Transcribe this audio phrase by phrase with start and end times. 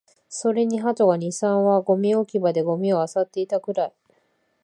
[0.29, 3.93] それに鳩が二、三羽、ゴミ置き場でゴミを漁っていたくらい